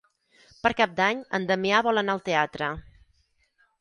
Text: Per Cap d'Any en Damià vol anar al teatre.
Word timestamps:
Per 0.61 0.71
Cap 0.79 0.95
d'Any 1.01 1.21
en 1.39 1.45
Damià 1.51 1.81
vol 1.91 2.03
anar 2.05 2.17
al 2.19 2.25
teatre. 2.31 2.71